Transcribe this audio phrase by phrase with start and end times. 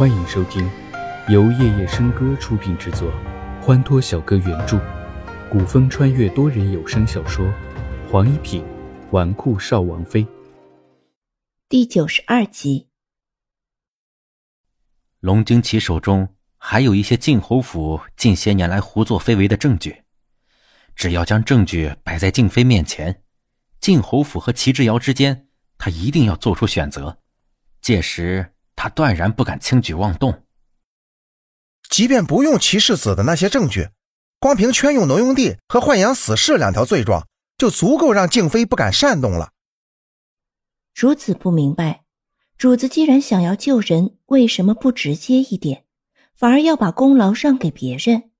[0.00, 0.66] 欢迎收听
[1.28, 3.12] 由夜夜笙歌出品制作，
[3.60, 4.80] 欢脱小哥原著，
[5.50, 7.44] 古风穿越多人有声小说
[8.10, 8.64] 《黄一品
[9.10, 10.24] 纨绔少王妃》
[11.68, 12.88] 第九十二集。
[15.20, 20.04] 龙惊奇手中还有一些晋侯府近些年来胡作非为的证据，
[20.96, 23.22] 只要将证据摆在静妃面前，
[23.80, 27.18] 晋侯府和齐之遥之间，他一定要做出选择。
[27.82, 30.42] 届时，他断然不敢轻举妄动。
[31.90, 33.90] 即便不用齐世子的那些证据，
[34.38, 39.52] 光凭圈用挪用地和豢养死士两条罪状，就足够让静妃不敢擅动了。
[40.94, 42.04] 主子不明白。
[42.56, 45.84] 主子既然想要救人，为什么不直接一点，
[46.34, 48.30] 反而要把功劳让给别人？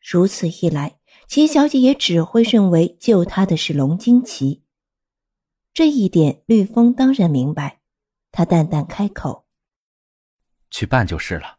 [0.00, 0.98] 如此一来，
[1.28, 4.62] 齐小姐也只会认为救她的是龙惊奇。
[5.74, 7.80] 这一点，绿风当然明白。
[8.32, 9.45] 他淡淡开口
[10.76, 11.56] ：“去办就是了。”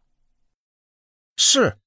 [1.36, 1.78] 是。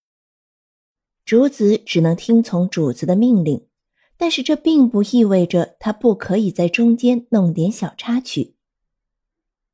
[1.25, 3.69] 主子只能听从主子的命令，
[4.17, 8.57] 但是这并不意味着他不可以在中间弄点小插曲。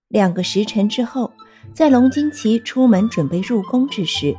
[0.09, 1.33] 两个时辰之后，
[1.73, 4.37] 在龙金奇出门准备入宫之时，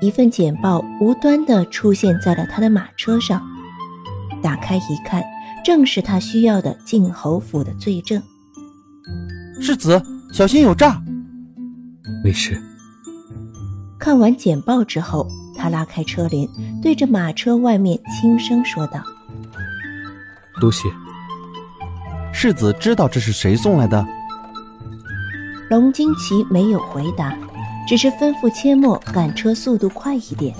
[0.00, 3.44] 一份简报无端的出现在了他的马车上。
[4.40, 5.24] 打开一看，
[5.64, 8.22] 正是他需要的晋侯府的罪证。
[9.60, 10.00] 世子，
[10.32, 11.02] 小心有诈！
[12.24, 12.60] 没事。
[13.98, 16.48] 看完简报之后，他拉开车帘，
[16.82, 19.00] 对着马车外面轻声说道
[20.60, 20.88] ：“多谢。”
[22.34, 24.04] 世子知道这是谁送来的？
[25.70, 27.38] 龙惊奇没有回答，
[27.86, 30.54] 只是吩咐阡陌赶车速度快一点。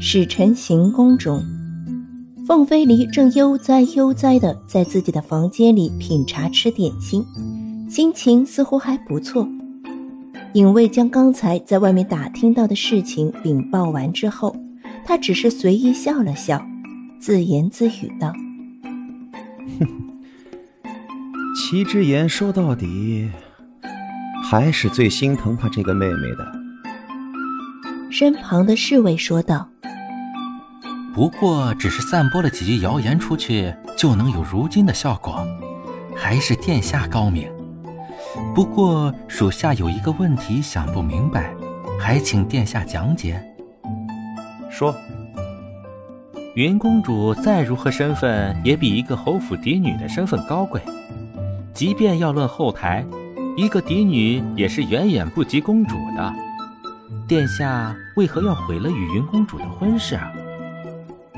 [0.00, 1.42] 使臣行宫中，
[2.46, 7.26] 凤飞离正悠哉悠哉的在自己的房间里品茶吃点心，
[7.90, 9.48] 心情似乎还不错。
[10.54, 14.54] 影卫将刚才在外面打听到的事情禀报完之后，
[15.04, 16.62] 他只是随意笑了笑，
[17.18, 18.32] 自言自语道
[19.80, 19.88] ：“哼。”
[21.56, 23.30] 齐之言说到底，
[24.44, 26.52] 还是最心疼他这个妹妹的。
[28.10, 29.66] 身旁的侍卫说道
[31.14, 35.46] ：“不过只是散播了几句谣言出去，就能有如今的效果，
[36.14, 37.48] 还是殿下高明。
[38.54, 41.54] 不过属下有一个问题想不明白，
[42.00, 43.42] 还请殿下讲解。”
[44.70, 44.94] 说
[46.56, 50.80] ：“云公主再如何身份，也比一个侯府嫡女的身份高贵。”
[51.74, 53.04] 即便要论后台，
[53.56, 56.32] 一个嫡女也是远远不及公主的。
[57.26, 60.30] 殿下为何要毁了与云公主的婚事啊？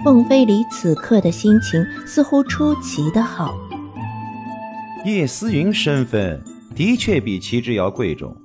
[0.04, 3.54] 凤飞离此刻的心情似乎出奇的好。
[5.04, 6.42] 叶思云身份
[6.74, 8.36] 的确比齐之遥贵重，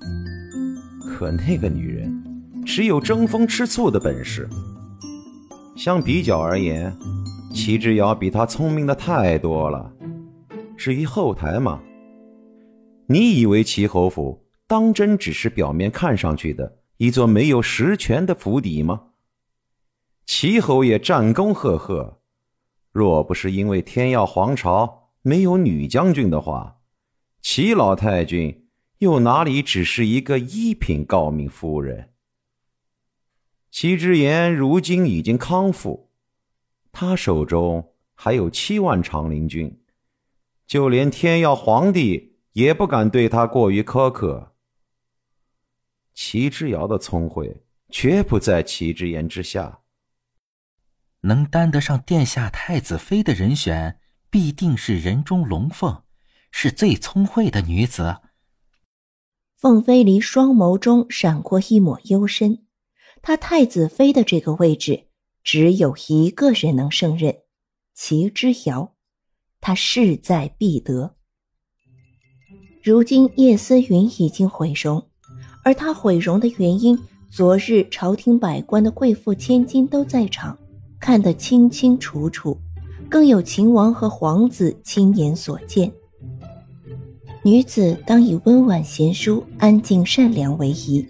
[1.02, 2.14] 可那个女人
[2.64, 4.48] 只有争风吃醋的本事。
[5.76, 6.96] 相比较而言，
[7.52, 9.92] 齐之遥比她聪明的太多了。
[10.78, 11.82] 至于后台嘛，
[13.08, 19.02] 你以为齐侯府当真只是表面看上去的一座没有实权的府邸吗？
[20.28, 22.20] 齐侯爷战功赫赫，
[22.92, 26.76] 若不是因为天耀皇朝没有女将军的话，
[27.42, 28.68] 齐老太君
[29.00, 32.14] 又哪里只是一个一品诰命夫人？
[33.72, 36.12] 齐之言如今已经康复，
[36.92, 39.82] 他手中还有七万长陵军。
[40.68, 44.56] 就连天耀皇帝也不敢对他过于苛刻。
[46.14, 49.80] 齐之遥的聪慧绝不在齐之言之下。
[51.22, 54.00] 能担得上殿下太子妃的人选，
[54.30, 56.04] 必定是人中龙凤，
[56.52, 58.18] 是最聪慧的女子。
[59.58, 62.66] 凤飞离双眸中闪过一抹幽深，
[63.22, 65.08] 她太子妃的这个位置，
[65.44, 67.40] 只有一个人能胜任，
[67.94, 68.96] 齐之遥。
[69.62, 71.18] 他势在必得。
[72.82, 75.06] 如今叶思云已经毁容，
[75.66, 76.98] 而他毁容的原因，
[77.30, 80.58] 昨日朝廷百官的贵妇千金都在场，
[80.98, 82.58] 看得清清楚楚，
[83.10, 85.92] 更有秦王和皇子亲眼所见。
[87.50, 91.04] 女子当以温婉贤淑、安静善良为宜，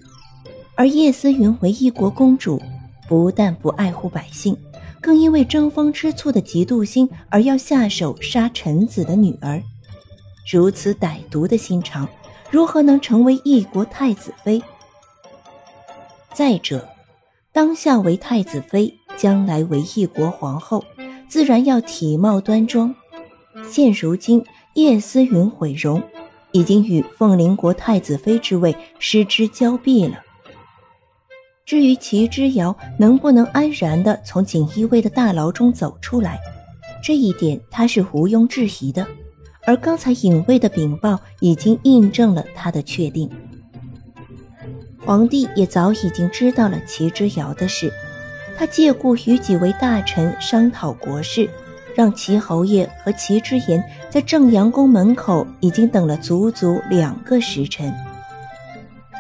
[0.74, 2.62] 而叶思云为一国公主，
[3.10, 4.56] 不但不爱护百姓。
[5.02, 9.62] 更因为争风吃醋的嫉妒心而要下手杀臣子的女儿，
[10.50, 12.08] 如此歹毒的心肠，
[12.50, 14.62] 如何能成为一国太子妃？
[16.34, 16.88] 再者，
[17.52, 20.86] 当下为太子妃，将来为一国皇后，
[21.28, 22.96] 自然要体貌端庄。
[23.70, 24.42] 现如今
[24.76, 26.02] 叶思云毁容，
[26.52, 30.20] 已经与凤麟国太子妃之位失之交臂了。
[31.66, 36.40] 至于齐之遥能不能安然地从锦衣卫的大牢中走出来，
[37.04, 39.06] 这一点他是毋庸置疑的。
[39.66, 43.30] 而刚才隐卫的禀报已经印证了他的确定。
[45.06, 47.94] 皇帝也早已经知道了齐之遥的事，
[48.58, 51.48] 他借故与几位大臣商讨国事。
[52.00, 57.94] 让齐侯爷和齐之言在正阳宫门口已经等了足足两个时辰。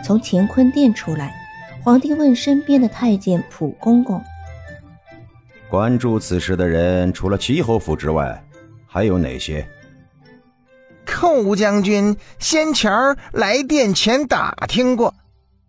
[0.01, 1.35] 从乾坤殿出来，
[1.83, 4.23] 皇帝问身边的太监蒲公公
[5.69, 8.41] ：“关注此事的人，除了齐侯府之外，
[8.87, 9.67] 还有哪些？”
[11.05, 12.89] 寇将军先前
[13.33, 15.13] 来殿前打听过，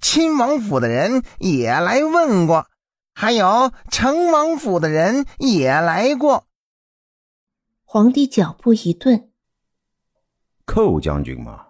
[0.01, 2.69] 亲王府的人也来问过，
[3.15, 6.45] 还有成王府的人也来过。
[7.93, 9.33] 皇帝脚步一顿，
[10.65, 11.67] 寇将军嘛，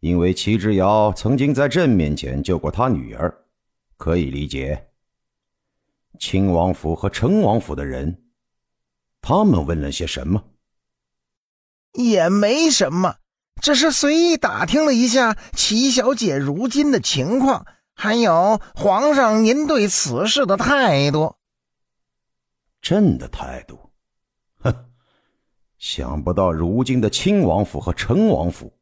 [0.00, 3.46] 因为齐之遥曾经在朕面前救过他女儿，
[3.96, 4.90] 可以理解。
[6.20, 8.22] 亲王府和成王府的人，
[9.22, 10.44] 他们问了些什么？
[11.94, 13.16] 也没什么，
[13.62, 17.64] 只是随意打听了一下齐小姐如今的情况，
[17.94, 21.36] 还有皇上您对此事的态度。
[22.82, 23.87] 朕的态度。
[25.78, 28.72] 想不到如今的亲王府和成王府，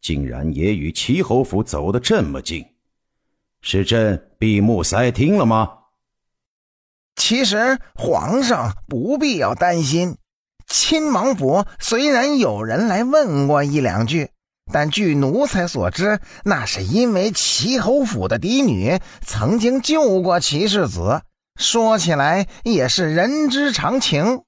[0.00, 2.64] 竟然也与齐侯府走得这么近，
[3.60, 5.70] 是朕闭目塞听了吗？
[7.14, 10.16] 其实皇上不必要担心，
[10.66, 14.30] 亲王府虽然有人来问过一两句，
[14.72, 21.20] 但据奴才所知，那是因为齐侯府的嫡女曾经救过齐世子，
[21.56, 24.42] 说起来也是人之常情。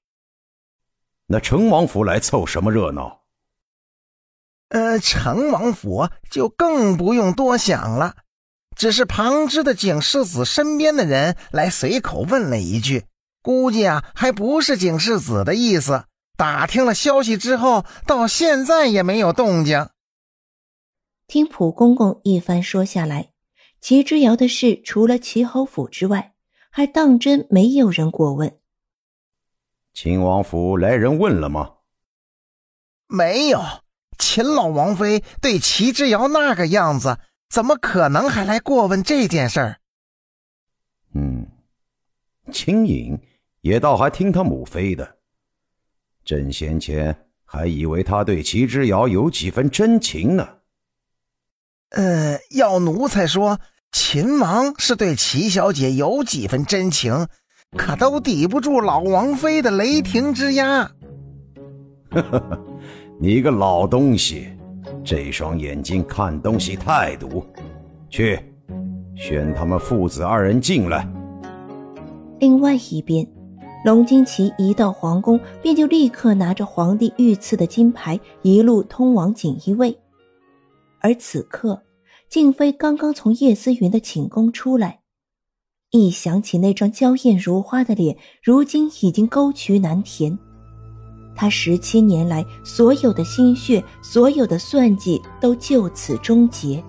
[1.30, 3.20] 那成王府来凑什么热闹？
[4.70, 8.16] 呃，成王府就更不用多想了，
[8.74, 13.04] 只是旁支的景世子身边的人来随口问了一句，
[13.42, 16.04] 估计啊还不是景世子的意思。
[16.36, 19.88] 打听了消息之后，到现在也没有动静。
[21.26, 23.32] 听蒲公公一番说下来，
[23.80, 26.32] 齐之遥的事除了齐侯府之外，
[26.70, 28.57] 还当真没有人过问。
[30.00, 31.72] 秦王府来人问了吗？
[33.08, 33.60] 没有。
[34.16, 37.18] 秦老王妃对齐之遥那个样子，
[37.50, 39.80] 怎么可能还来过问这件事儿？
[41.14, 41.48] 嗯，
[42.52, 43.20] 秦颖
[43.60, 45.16] 也倒还听他母妃的。
[46.24, 50.58] 朕先前还以为他对齐之遥有几分真情呢。
[51.88, 53.58] 呃，要奴才说，
[53.90, 57.26] 秦王是对齐小姐有几分真情。
[57.76, 60.90] 可都抵不住老王妃的雷霆之压。
[62.10, 62.64] 呵呵呵，
[63.20, 64.48] 你个老东西，
[65.04, 67.44] 这双眼睛看东西太毒。
[68.08, 68.40] 去，
[69.14, 71.06] 宣他们父子二人进来。
[72.40, 73.26] 另外一边，
[73.84, 79.98] 龙金奇一到皇宫，便就立刻拿着皇帝御赐的金牌，一路通往锦衣卫。
[81.00, 81.82] 而此刻，
[82.30, 85.00] 静妃刚刚从叶思云的寝宫出来。
[85.90, 90.38] 一想起那张娇艳如花的脸，如今已经沟渠难填。
[91.34, 96.82] 他十七年来所有的心血，所有的算计都就此终结，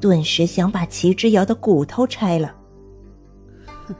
[0.00, 2.54] 顿时想把齐之遥的骨头拆了。
[3.86, 3.94] 哼！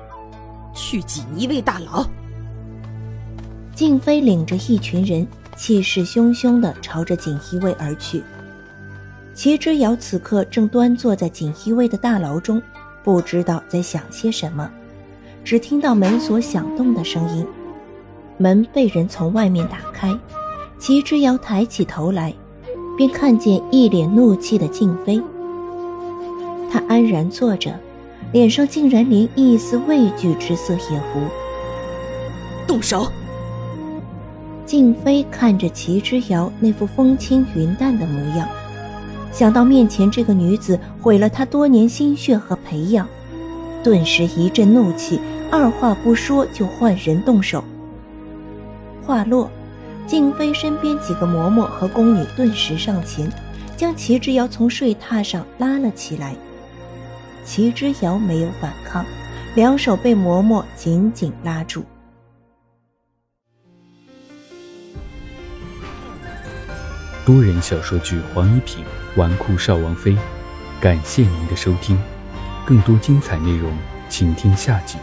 [0.72, 2.06] 去锦衣卫大牢。
[3.74, 8.22] 静妃领着一群人，气势汹汹的朝着锦衣卫而去。
[9.34, 12.62] 齐之遥此刻正端坐在锦衣卫的大牢中。
[13.04, 14.70] 不知道在想些什么，
[15.44, 17.46] 只听到门锁响动的声音，
[18.36, 20.16] 门被人从外面打开。
[20.78, 22.32] 齐之遥抬起头来，
[22.96, 25.20] 便看见一脸怒气的静妃。
[26.70, 27.72] 他安然坐着，
[28.32, 32.66] 脸上竟然连一丝畏惧之色也无。
[32.66, 33.06] 动手！
[34.66, 38.46] 静妃看着齐之遥那副风轻云淡的模样。
[39.32, 43.06] 想到面前这个女子毁了他多年心血和培养，
[43.84, 45.20] 顿时一阵怒气，
[45.50, 47.62] 二话不说就换人动手。
[49.06, 49.48] 话落，
[50.06, 53.30] 静妃身边几个嬷嬷和宫女顿时上前，
[53.76, 56.34] 将齐之遥从睡榻上拉了起来。
[57.44, 59.04] 齐之遥没有反抗，
[59.54, 61.84] 两手被嬷嬷紧紧拉住。
[67.24, 68.84] 多人小说剧《黄一品》。
[69.18, 70.16] 纨绔少王妃，
[70.80, 72.00] 感谢您的收听，
[72.64, 73.76] 更多精彩内容，
[74.08, 74.96] 请听下集。